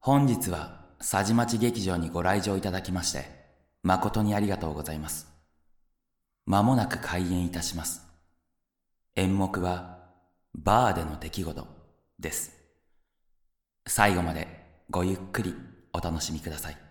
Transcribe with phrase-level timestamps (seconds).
[0.00, 3.24] 本日は佐治町劇場にご来場いただきまして
[3.82, 5.26] 誠にありがとうございます。
[6.46, 8.06] まもなく開演いたします。
[9.16, 9.98] 演目は
[10.54, 11.66] バーでの出来事
[12.18, 12.52] です。
[13.86, 14.46] 最後まで
[14.88, 15.54] ごゆっくり
[15.92, 16.87] お楽しみください。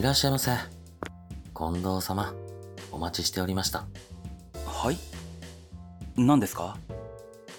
[0.00, 0.52] いらっしゃいませ。
[1.54, 2.32] 近藤様、
[2.90, 3.84] お待ちしておりました。
[4.64, 4.96] はい？
[6.16, 6.78] 何ですか？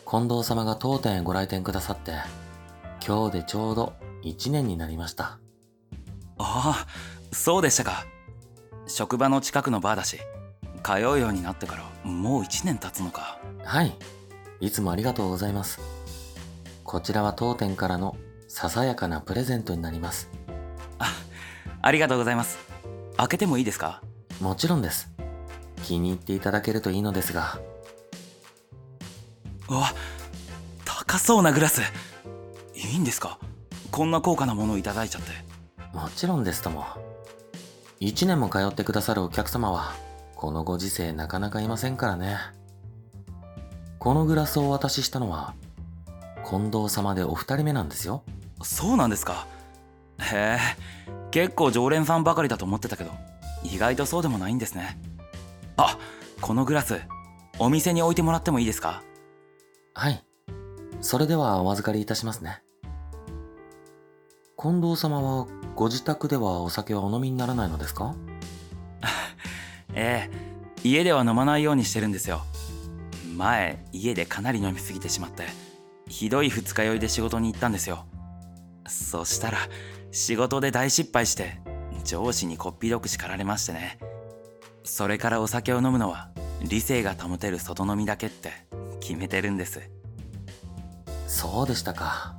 [0.10, 2.14] 近藤様が当店へご来店くださって、
[3.06, 5.38] 今日でちょうど1年になりました。
[6.40, 6.88] ああ
[7.32, 8.08] そうでしたか
[8.88, 10.18] 職場の近くのバーだし
[10.84, 13.96] 通うようになってからもう1年経つのかはい。
[14.60, 15.80] いつもありがとうございます。
[16.86, 20.32] こちらは当店からのささやかなプレゼントになります。
[21.82, 22.60] ありがとうございます
[23.18, 24.02] 開けてもいいですか？
[24.40, 25.10] もちろんです。
[25.84, 27.60] 気に入っていただけるといいのですが、
[29.70, 29.92] うわ
[30.86, 31.82] 高そうなグラス
[32.76, 33.40] いいんですか？
[33.92, 35.32] こんな高価なものをいただいちゃって
[35.94, 36.86] もちろんですとも。
[38.00, 39.94] 1年も通ってくださるお客様は、
[40.36, 42.38] このご時世なかなかいませんからね。
[44.00, 45.54] このグラスをお渡ししたのは、
[46.50, 48.24] 近藤様でお二人目なんですよ。
[48.64, 49.46] そうなんですか
[50.22, 50.60] へえ
[51.32, 53.12] 結構常連さんばかりだと思ってたけど
[53.64, 55.00] 意外とそうでもないんですね。
[55.78, 55.98] あ
[56.42, 57.00] このグラス
[57.60, 59.04] お店に置いてもらってもいいですか？
[59.94, 60.24] はい。
[61.02, 62.62] それではお預かりいたしますね。
[64.60, 68.16] 近藤様は、ご自宅ではお酒はお飲みにならないのですか？
[69.94, 70.52] ええ
[70.84, 72.42] 家では飲まないようにしてるんですよ。
[73.36, 75.46] 前家でかなり飲みすぎてしまって
[76.08, 78.06] ひどい二日酔いで仕事に行ったんですよ。
[78.88, 79.58] そしたら
[80.12, 81.60] 仕事で大失敗して
[82.04, 83.98] 上司にこっぴどく叱られましてね
[84.84, 86.30] それからお酒を飲むのは
[86.62, 88.52] 理性が保てる外飲みだけって
[89.00, 89.82] 決めてるんです
[91.28, 92.36] そうでしたか。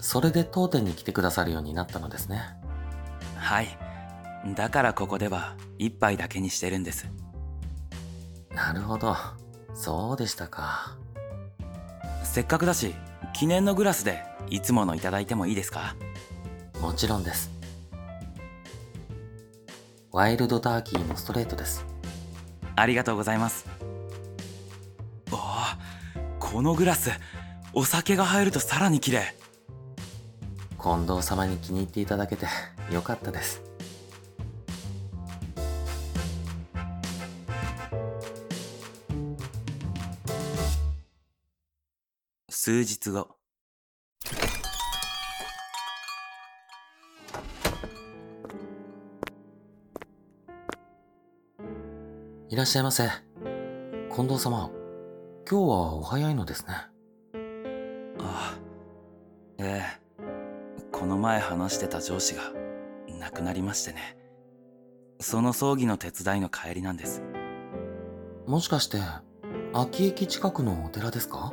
[0.00, 2.40] それで当店に来てくださるようになったのですね。
[3.36, 3.78] はい
[4.54, 7.08] だからここでは一杯だけにしてるんです
[8.54, 9.14] なるほど。
[9.74, 10.96] そうでしたか。
[12.24, 12.94] せっかくだし
[13.34, 15.94] 記念のグラスでいつものいただいてもいいですか？
[16.80, 17.50] もちろんです。
[20.12, 21.84] ワイルドターキーのストレートです。
[22.74, 23.66] ありがとうございます。
[25.32, 25.78] ああ、
[26.38, 27.10] このグラス、
[27.72, 29.34] お酒が入るとさらに綺麗。
[30.82, 32.46] 近藤様に気に入っていただけて
[32.92, 33.62] よかったです。
[42.48, 43.36] 数日後。
[52.56, 53.06] いらっしゃいませ。
[54.10, 54.70] 近藤様、
[55.46, 56.68] 今日はお早いのですね。
[58.18, 58.58] ああ、
[59.58, 60.22] ええ。
[60.90, 62.40] この前話してた上司が
[63.20, 64.16] 亡くなりましてね。
[65.20, 67.22] その葬儀の手伝いの帰りなんです。
[68.46, 69.00] もしかして、
[69.74, 71.52] 秋駅近くのお寺ですか？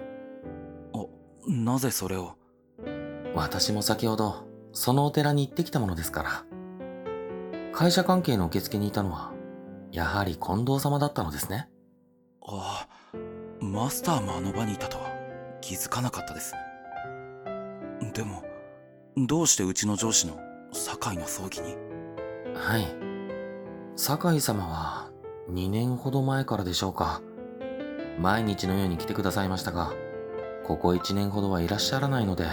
[0.93, 1.09] お、
[1.49, 2.37] なぜそれを？
[3.35, 6.45] 私も先ほど、そのお寺に行ってきたものですから。
[7.73, 9.32] 会社関係の受付にいたのは、
[9.93, 11.69] やはり近藤様だったのですね。
[12.41, 13.17] ああ、
[13.63, 15.05] マスターもあの場にいたとは
[15.61, 16.55] 気づかなかったです。
[18.11, 18.43] でも、
[19.15, 20.39] どうしてうちの上司の
[20.71, 21.75] 酒井の葬儀に？
[22.55, 22.87] はい。
[23.95, 25.11] 酒井様は、
[25.51, 27.21] 2年ほど前からでしょうか。
[28.19, 29.93] 毎日のように来てくださいましたが、
[30.65, 32.47] ここ1年ほどはいらっしゃらないので、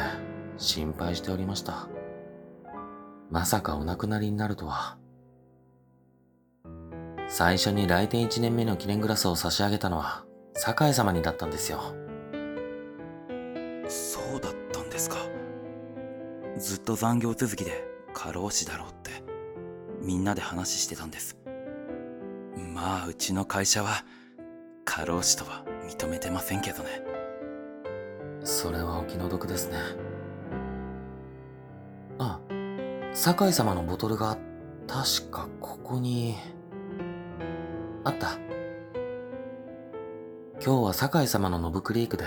[0.58, 1.88] 心配しておりました。
[3.30, 4.98] まさかお亡くなりになるとは。
[7.32, 10.24] 最初に来店1年目の記念グラスを差し上げたのは、
[10.54, 11.94] 酒井様にだったんですよ。
[13.86, 15.16] そうだったんですか。
[16.59, 19.22] ずっと残業続きで過労死だろうって
[20.03, 21.38] みんなで話してたんです。
[22.74, 24.04] まあうちの会社は
[24.84, 27.00] 過労死とは認めてませんけどね。
[28.42, 29.78] それはお気の毒ですね。
[32.18, 32.41] あ、
[33.15, 34.36] 酒井様のボトルが、
[34.88, 36.34] 確かここに、
[38.04, 38.38] あった。
[40.62, 42.24] 今日は酒井様のノブクリークで、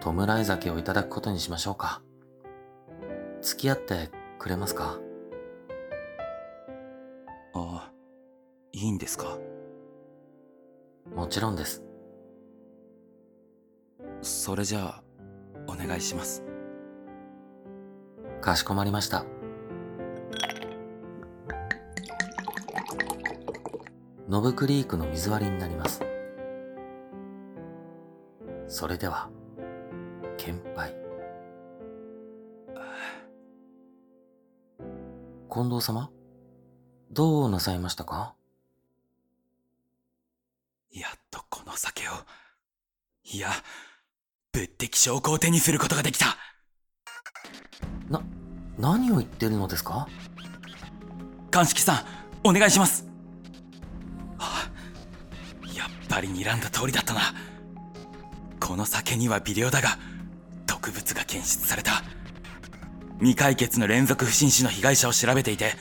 [0.00, 2.02] 弔い酒をいただくことにしましょうか。
[3.42, 4.98] 付き合ってくれますか？
[7.54, 7.92] ああ、
[8.72, 9.38] いいんですか？
[11.14, 11.82] もちろんです。
[14.22, 15.02] それじゃあ
[15.66, 16.42] お願いします
[18.40, 19.24] かしこまりました。
[24.28, 26.02] ノブクリークの水割りになります。
[28.66, 29.30] それでは、
[30.36, 30.96] 献杯。
[35.48, 36.10] 近藤様
[37.12, 38.34] どうなさいましたか？
[40.92, 42.10] やっとこの酒を。
[43.32, 43.50] いや
[44.52, 46.36] 物的証拠を手にすることができた。
[48.10, 48.20] な、
[48.76, 50.08] 何を言ってるのですか？
[51.52, 52.04] 鑑識さ
[52.44, 53.06] んお願いします
[56.16, 57.20] ぱり睨んだ通りだったな。
[58.58, 59.98] この酒には微量だが
[60.66, 62.02] 毒物が検出された。
[63.18, 65.74] 未解決の連続不審死の被害者を調べていて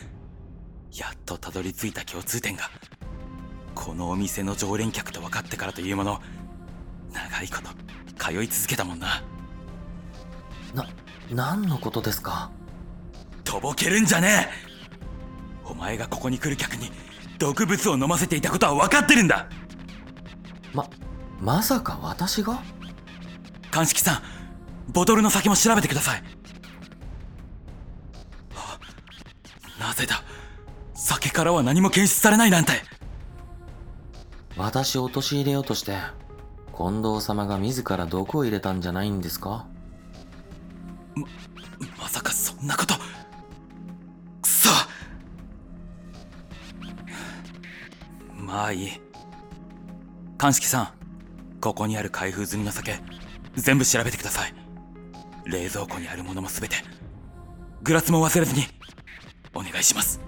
[0.94, 2.70] やっとたどり着いた共通点が
[3.74, 6.22] このお店の常連客と分かってからというもの
[7.14, 7.70] 長いこと
[8.22, 9.22] 通い続けたもんな
[10.74, 10.88] な、
[11.30, 12.52] 何のことですか？
[13.44, 15.00] とぼけるんじゃねえ！
[15.66, 16.92] お前がここに来る客に
[17.38, 19.48] 毒物を飲ませていたことは分かってるんだ！
[19.50, 19.65] ま、
[21.46, 22.60] まさか私が？
[23.70, 24.22] 鑑識さん
[24.92, 26.24] ボトルの先も調べてください。
[28.56, 28.80] あ
[29.80, 30.24] なぜだ？
[30.96, 32.72] 酒からは何も検出されないなんて。
[34.58, 35.98] 私を陥れようとして、
[36.76, 39.68] 近藤様が自ら毒を入れたんじゃないんですか？
[42.00, 42.96] まさかそんなこと。
[44.42, 44.70] くそ。
[48.34, 49.00] まあいい。
[50.40, 51.05] 鑑識さん
[51.66, 53.00] ここにある開封済みの酒
[53.56, 54.54] 全部調べてください。
[55.46, 56.76] 冷蔵庫にあるものも全て
[57.82, 58.68] グラスも忘れずに
[59.52, 60.22] お願いします。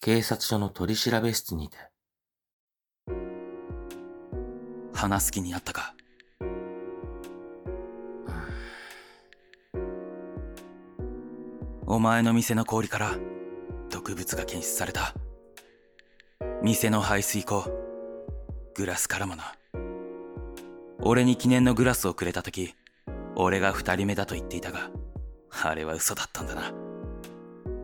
[0.00, 1.76] 警察署の取り調べ室にて、
[4.94, 5.94] 話す気になったか？
[11.92, 13.18] お前の店の氷から
[13.90, 15.12] 毒物が検出された。
[16.62, 17.70] 店の排水口
[18.74, 19.52] グラスからもな。
[21.00, 22.74] 俺に記念のグラスをくれた時
[23.36, 24.88] 俺が二人目だと言っていたが
[25.62, 26.72] あれは嘘だったんだな。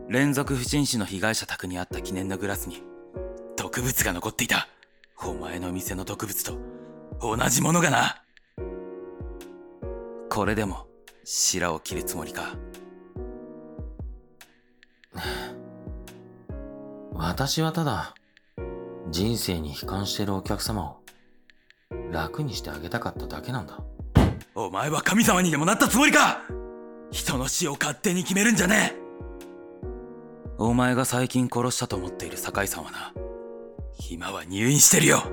[0.07, 2.81] 連続不審死の被害者宅にあった記念のグラスに
[3.57, 4.67] 毒物が残っていた。
[5.23, 6.57] お前の店の毒物と
[7.21, 8.23] 同じものがな。
[10.31, 10.87] これでも
[11.23, 12.55] 白を切るつもりか？
[17.21, 18.15] 私はただ、
[19.09, 20.99] 人生に悲観してるお客様を
[22.11, 23.81] 楽にしてあげたかっただけなんだ。
[24.55, 26.39] お前は神様にでもなったつもりか
[27.11, 28.99] 人の死を勝手に決めるんじゃねえ
[30.57, 33.13] お前が最近殺したと思っている酒井さんはな
[34.09, 35.23] 今は入院してるよ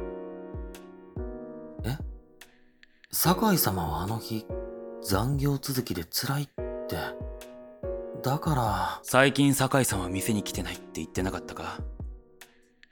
[1.85, 1.97] え？
[3.13, 4.45] 酒井様はあの日、
[5.03, 6.97] 残業続きで辛いって。
[8.27, 11.79] だから、最近酒井さんは店に来てないって言ってなかったか？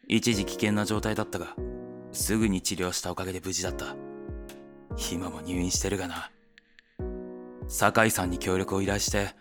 [0.07, 1.57] 一時危険な状態だったが
[2.13, 3.97] すぐに治療したおかげで無事だった。
[5.11, 6.31] 今も入院してるがな。
[7.67, 9.35] 酒井さんに協力を依頼して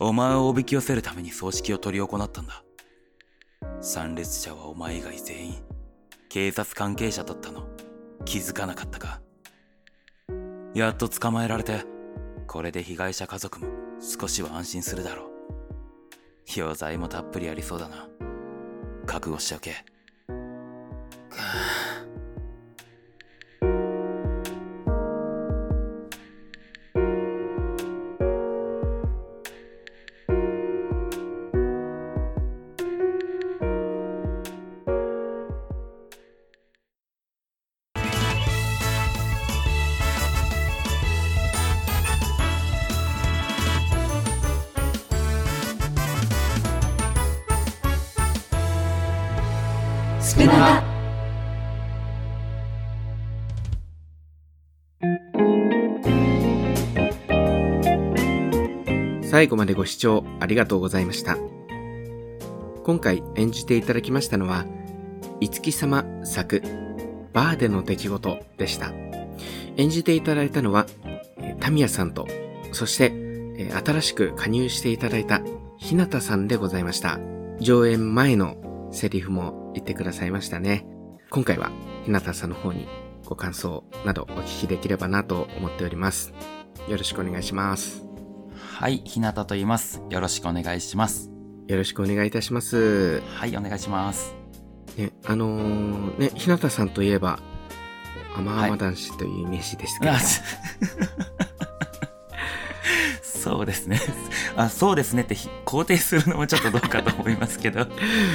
[0.00, 2.64] お前をおびき寄せるために葬式を執り行ったんだ。
[3.80, 5.62] 参列者はお前以外全員
[6.28, 7.68] 警察関係者だったの。
[8.24, 9.20] 気づかなかったか？
[10.74, 11.84] やっと捕まえられて
[12.48, 13.68] これで被害者家族も
[14.00, 15.29] 少しは安心するだろう。
[16.56, 18.08] 余罪もたっぷりありそうだな。
[19.06, 19.84] 覚悟しておけ。
[59.40, 61.38] 最後までご視聴ありがとうございました。
[62.84, 64.66] 今回演じていただきましたのは、
[65.40, 66.60] いつき様作、
[67.32, 68.92] バーでの出来事でした。
[69.78, 70.84] 演じていただいたのは、
[71.58, 72.28] タミヤさんと、
[72.72, 73.14] そして、
[73.82, 75.40] 新しく加入していただいた
[75.78, 77.18] ひなたさんでございました。
[77.60, 80.86] 上演前のセリフも言ってくださいましたね。
[81.30, 81.70] 今回は
[82.04, 82.86] ひなたさんの方に
[83.24, 86.34] ご感想などお聞きできればなと思っております。
[86.88, 88.09] よろしくお願いします。
[88.80, 90.00] はい、ひなたと言います。
[90.08, 91.30] よろしくお願いします。
[91.68, 93.20] よろしくお願いいたします。
[93.20, 94.34] はい、お願いします。
[94.96, 97.40] ね、あのーね、ひなたさんといえば、
[98.34, 100.42] 甘々男子というイメージですけど、あす
[103.22, 104.00] そうですね。
[104.56, 107.86] あ、そうですねってひ肯定するのもちょっとどうかと思いますけど、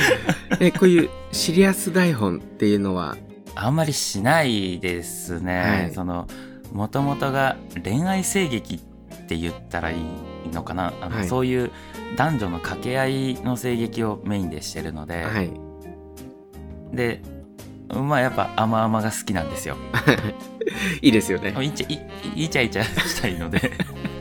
[0.62, 3.18] え、こういうシリアス台本っていうのは、
[3.56, 5.60] あんまりしないですね。
[5.60, 6.28] はいその、
[6.72, 8.80] もともとが恋愛声劇っ
[9.26, 10.94] て言ったらいいのかな？
[11.02, 11.72] あのはいそういう
[12.16, 15.52] 男女の掛け合いの声劇をメインでしてるので、はい。
[16.94, 17.22] で、
[17.90, 19.76] まあやっぱ甘々が好きなんですよ。
[21.02, 21.56] いいですよね。
[21.62, 22.02] いちゃい
[22.36, 23.72] イチャイチャしたいので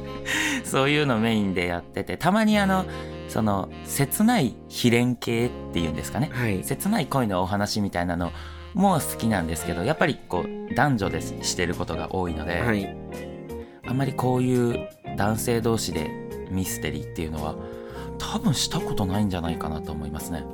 [0.65, 2.85] そういうのメインでやっててたまにあの
[3.29, 6.63] その切ない非恋系っていうんですかねはい。
[6.65, 8.33] 切ない恋のお話みたいなの
[8.75, 12.97] も好きなんですけどやっぱりこう男女でしてることが多いので、はい。
[13.87, 16.11] あんまりこういう男性同士で
[16.51, 17.57] ミステリーっていうのは
[18.19, 20.45] 多分したことないんじゃないかなと思いますね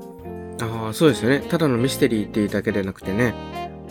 [0.63, 1.41] ああ、そうですよね。
[1.41, 3.35] ただのミステリーっていうだけでなくてね、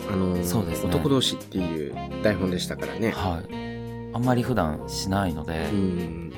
[0.08, 3.10] あのーそうですね男同士っていう台本でしたからね。
[3.10, 3.70] はい
[4.12, 6.32] あんまり普段しないので、うん。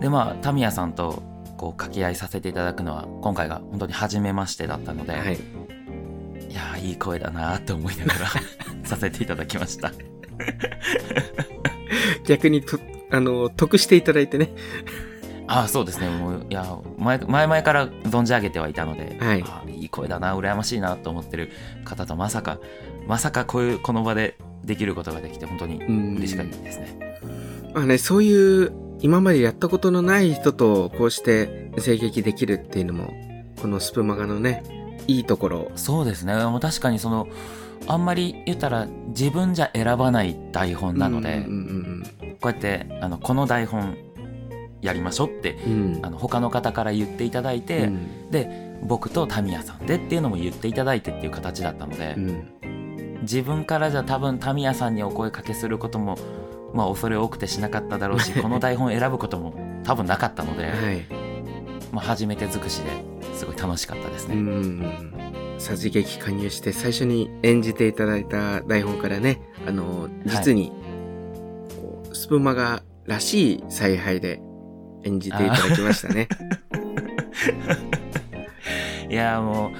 [0.00, 1.22] でまあタミヤさんと
[1.56, 5.34] こう掛け合いさせていただくのは今回が本当に初めましてだったので、はい。
[5.34, 8.28] い、やーいい声だなーって思いながら
[8.84, 9.92] させていただきました
[12.26, 12.78] 逆にと、
[13.14, 14.50] あのー得していただいてね。
[15.46, 16.08] ああそうですね。
[16.08, 19.42] もういや前前々から存じ上げてはいたので、はい。
[19.42, 21.50] あーいい声だな羨ましいなと思ってる
[21.84, 22.58] 方とまさか
[23.06, 26.16] まさかこういうこの場でできることができて本当にうん。
[26.16, 27.20] 嬉しかったですね、
[27.74, 33.12] まあね、そういう、今までやったことのない人と、こうして声劇できるっていうのも、
[33.60, 34.62] このスプマガのね、
[35.06, 35.72] いいところ。
[35.74, 36.34] そうですね。
[36.46, 37.28] もう確かにその
[37.86, 42.04] あんまり言ったら自分じゃ選ばない台本なので、うんうん
[42.40, 43.96] こうやってあのこの台本
[44.80, 46.06] やりましょうってうんうん。
[46.06, 52.48] あの他の方から言っていただいて、うんで僕とタミヤさんでっていうのも言っていただいてっていう形だったので、うん
[53.22, 56.18] 自分からじゃ多分タミヤさんにお声かけすることも
[56.74, 60.74] まあ恐れ多くてしなかっただろうし この台本選ぶことも多分なかったので、はい。
[61.92, 62.90] まあ、初めて尽くしで
[63.34, 64.34] すごい楽しかったですうね。
[64.36, 65.14] ん。
[65.58, 70.72] さじ劇加入して最初に演じていただいた台本からね、あの、実に、
[72.24, 74.40] スプマガらしい采配で
[75.02, 76.26] 演じていただきましたね。
[79.10, 79.72] いやも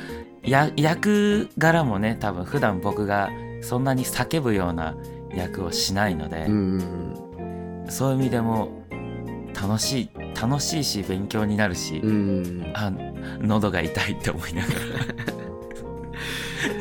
[0.45, 3.31] うや役柄もね多分普段僕が
[3.63, 4.95] そんなに叫ぶような
[5.35, 8.83] 役をしないので、うんうんそういう意味でも
[9.59, 12.11] 楽しい楽しいし勉強になるし、うん。
[12.11, 12.73] うん。
[12.75, 12.93] あ
[13.41, 15.25] 喉が痛いって思いながら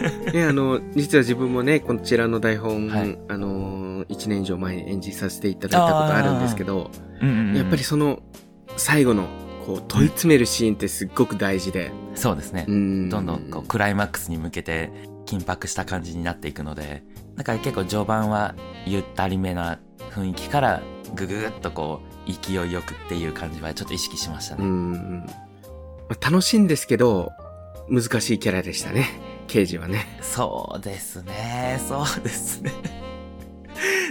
[0.33, 6.91] ね、あの、実は自分もね、こちらの台本、はいあの、1年以上前に演じさせていただいたことあるんですけど、
[7.21, 7.57] うんうんうん。
[7.57, 8.19] やっぱりその、
[8.77, 9.27] 最後の、
[9.65, 13.09] こう、問い詰めるシーンってすっごく大事で、そうですね、うん。
[13.09, 14.91] どんどんこうクライマックスに向けて
[15.25, 17.03] 緊迫した感じになっていくので
[17.35, 18.55] だから結構序盤は
[18.85, 19.79] ゆったりめな
[20.11, 20.83] 雰囲気から
[21.15, 25.25] ぐぐっとこう勢いよくっていう感じはちょっと意識しましたね、うん。
[26.07, 27.31] まあ楽しいんですけど、
[27.89, 29.07] 難しいキャラでしたね。
[29.47, 30.05] 刑事はね。
[30.21, 31.79] そうですね。
[31.87, 32.71] そうですね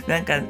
[0.09, 0.41] なんか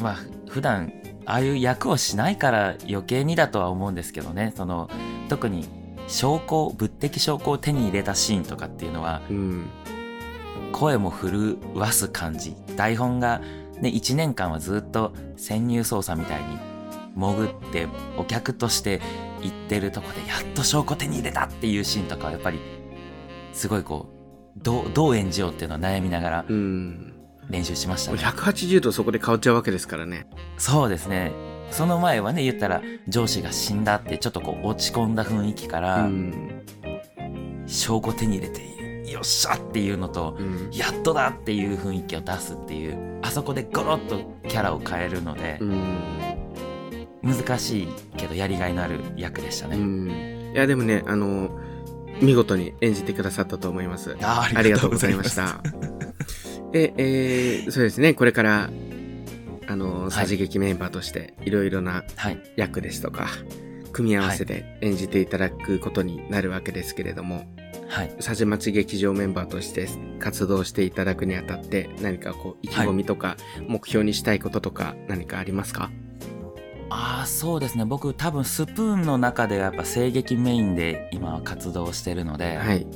[0.00, 0.16] まあ
[0.48, 0.92] 普段
[1.26, 4.90] ああいう役をしないから余計にだとは思うんですけどねその
[5.28, 5.66] 特に
[6.06, 9.66] 証拠物的証拠を手に入れたシーンとかっていうのはうん。
[10.74, 13.40] 声も震わす感じ台本が、
[13.80, 16.58] ね、1年間はずっと潜入捜査みたいに
[17.14, 17.86] 潜って
[18.18, 19.00] お客として
[19.40, 22.58] 行ってるとこでやっと証拠手に入れたっていうシーンとかはやっぱり
[23.52, 24.08] すごいこ
[24.56, 27.13] うどうどう演じようっていうのを悩みながらうん。
[27.50, 30.26] 練習しましたね180度そこで変わっちゃうわけですからね。
[30.58, 31.32] そうですね
[31.70, 36.62] その前はね言ったら上司が死んだってちょっとこう落ち込んだ雰囲気かうら、ん。
[37.66, 40.70] 証拠手に入れてよっしゃっていうのとうん。
[40.72, 46.24] やっとだっていう雰囲気を出すっていうあそこでゴロッとキャラを変えるのでう、ん。
[47.22, 50.52] 難しいけどやりがいのある役でしたね、うん。
[50.54, 51.48] いや、でもね、あの、
[52.20, 54.16] 見事に演じてくださったと思います。
[54.22, 55.60] あありがとうございました。
[56.74, 58.68] で、えー、そうですね、これから、
[59.68, 62.38] あの、さじ劇メンバーとして、いろいろなはい。
[62.56, 63.28] 役ですとか、
[63.92, 67.46] 組み合わせで演じていただくことになるわけですけれども、
[67.86, 68.16] はい。
[68.18, 69.86] さじ町劇場メンバーとして
[70.18, 73.36] 活動していただくにあたって、何かこう、意気込みとか、
[73.68, 75.92] 目標にしたいこととか、何かありますか？
[76.90, 77.84] ああそうですね。
[77.84, 82.86] 僕多分スプーンの中ではやっぱ声劇メインで今は活動してるので、はい。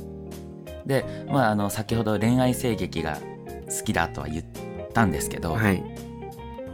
[0.85, 3.17] でまああの先ほど恋愛声劇が
[3.69, 4.45] 好きだとは言っ
[4.93, 5.83] たんですけど、はい。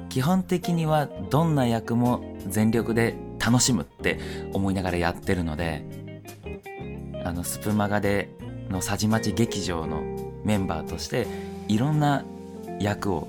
[0.10, 4.18] 基本的にはどんな役も全力で楽しむって
[4.54, 5.84] 思いながらやってるので
[7.26, 8.30] あのスプマガで
[8.70, 10.04] のさじまち劇場の
[10.46, 11.28] メンバーとして
[11.68, 12.24] いろんな
[12.80, 13.28] 役を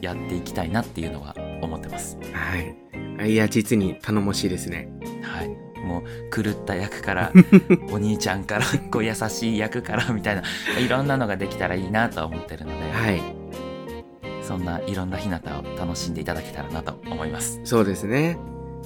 [0.00, 3.32] やっていきたいなっていうのは思ってますはい。
[3.32, 4.88] いや、実に頼もしいですね。
[5.22, 7.32] はいもう狂った役から
[7.90, 10.42] お兄ちゃんからこう優しい役からみたいな
[10.78, 13.22] いろんなのができたらいいなとは思ってるので、はい。
[14.42, 18.36] そんないろんな日向を楽しんでいただけたらなと思いますそうですね。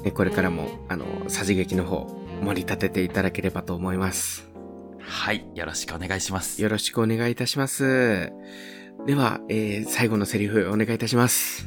[0.04, 2.06] ねこれからも、あの、さじ劇の方、
[2.42, 4.46] 盛り立てていただければと思います。
[5.08, 8.32] はいよろしくお願いしますよろしくお願いいたします。
[9.06, 11.66] では、えー、最後のセリフお願いいたします。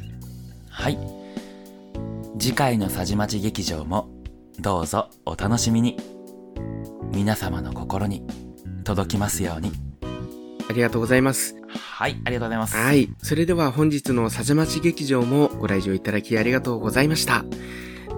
[0.68, 0.98] はい
[2.38, 4.08] 次回のさじまち劇場も
[4.58, 5.96] どうぞお楽しみに
[7.12, 8.26] 皆様の心に
[8.84, 9.72] 届きますように
[10.68, 11.56] ありがとうございます。
[11.68, 13.08] はいありがとうございますはい。
[13.22, 17.44] それでは本日のさじまち劇場もご来場いただきありがとうございました。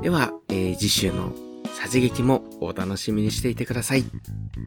[0.02, 1.32] では、えー次週の
[1.72, 4.04] さじ劇もお楽しみにしていてください。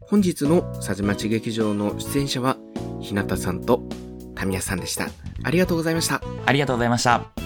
[0.08, 2.56] 本日のさじまち劇場の出演者は、
[3.00, 3.88] ひなたさんと
[4.34, 5.08] タミヤさんでした。
[5.44, 6.20] ありがとうございました。
[6.44, 7.45] ありがとうございました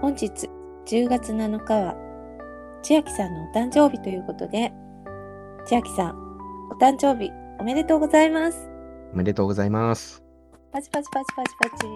[0.00, 0.48] 本日
[0.86, 1.96] 10月7日は
[2.82, 4.72] 千秋さんのお誕生日ということで、
[5.66, 6.16] 千秋さん、
[6.70, 8.70] お誕生日おめでとうございます。
[9.12, 10.22] おめでとうございます。
[10.72, 11.86] パチパチパチパチパチ。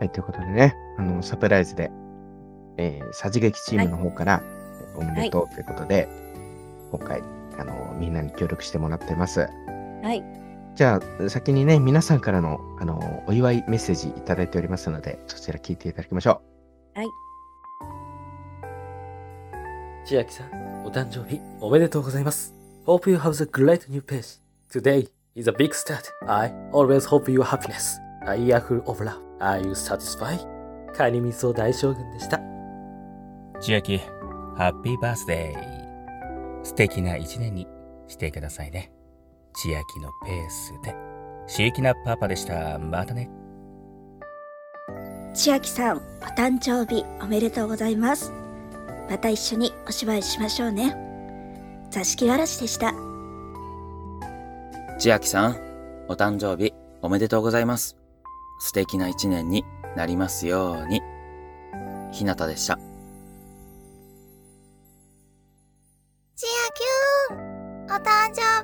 [0.00, 1.90] はい、ということでね、あの、サプライズで、
[2.76, 4.42] えー、さじ劇チームの方から、
[4.96, 6.08] おめでとうということで、
[6.90, 7.22] 今回、
[7.58, 9.40] あの、みんなに協力してもらってます。
[9.40, 10.24] はい。
[10.74, 16.40] じゃあ、先にね、皆さんからの、あの、お祝いメッセージいただいておりますので、そちら聞いていただきましょ
[20.08, 22.54] 千秋さん、お誕生日おめでとうございます。
[22.86, 24.40] Hope you have a great new page.
[24.72, 26.04] Today is a big start.
[26.26, 27.98] I always hope your happiness.
[28.26, 29.20] A year full of love.
[29.38, 30.38] Are you satisfied?
[30.94, 32.40] カニ味噌大将軍でした。
[33.60, 33.98] 千秋、
[34.56, 35.77] ハッピーバースデー。
[36.68, 37.66] 素敵な一年に
[38.08, 38.92] してくださいね。
[39.54, 40.94] 千秋のペースで。
[41.50, 42.78] 刺激なパパでした。
[42.78, 43.30] またね。
[45.32, 46.00] 千秋さん、お
[46.36, 48.34] 誕生日おめでとうございます。
[49.08, 50.94] また一緒にお芝居しましょうね。
[51.90, 52.92] 座敷わらしでした。
[54.98, 55.56] 千秋さん
[56.08, 57.96] お誕生日おめでとうございます
[58.58, 59.64] 素敵な一年に
[59.96, 61.00] なりますように
[62.10, 62.78] ひなたでした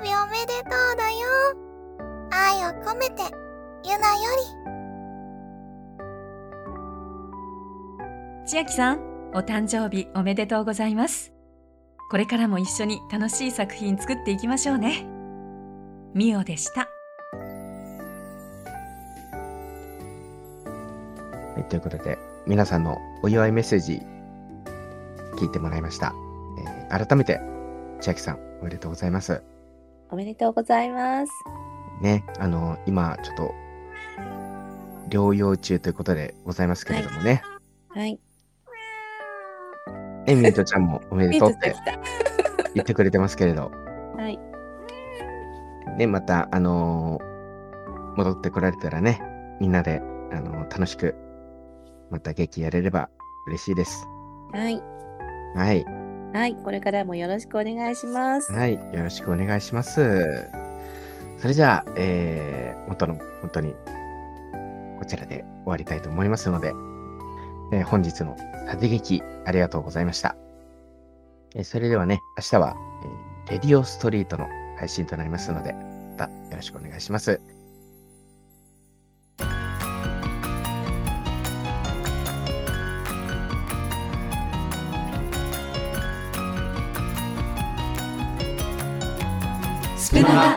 [0.04, 1.16] 日おめでとうだよ。
[2.30, 3.22] 愛を込めて、
[3.84, 4.20] ゆなよ
[8.44, 8.48] り。
[8.48, 9.00] 千秋さん、
[9.32, 11.32] お誕生日おめでとうございます。
[12.10, 15.06] これからも一緒に楽しい作品作っていきましょうね。
[16.12, 16.82] ミオでした。
[17.32, 17.36] う。
[21.54, 24.02] はい、ということで、皆さんのお祝いメッセージ、
[25.38, 26.12] 聞いてもらいました。
[26.58, 26.74] えー
[27.06, 27.40] 改めて、
[28.00, 29.42] 千秋さん、おめでとうございます。
[30.10, 31.32] おめでとうございます。
[32.00, 33.54] ね、あの、今、ちょっと、
[35.08, 37.42] 療養中ということでございますけれどもね。
[37.88, 38.18] はい。
[40.26, 43.70] え、ミントちゃんもおめでとうってミントちゃん来言ってくれてますけれど、
[44.16, 44.22] た。
[44.22, 44.38] はい。
[45.96, 47.34] ね、また、あのー
[48.16, 49.20] 戻ってこられたらね、
[49.60, 51.14] みんなで、あのー楽しく、
[52.10, 53.08] また劇やれれば
[53.48, 54.06] 嬉しいです。
[54.52, 54.82] はい。
[55.54, 56.03] はい。
[56.34, 56.56] はい。
[56.56, 58.52] これからもよろしくお願いします。
[58.52, 58.74] はい。
[58.74, 60.50] よろしくお願いします。
[61.38, 63.72] それじゃあ、えー、元の、本当に、
[64.98, 66.72] こちらで終わりたいと思いますので、
[67.72, 70.34] えー本日の縦劇ありがとうございました。
[71.54, 72.74] えーそれではね、明日は、
[73.46, 77.40] えーレディオストリートの配信となりますので、またよろしくお願いします。
[90.14, 90.53] 真的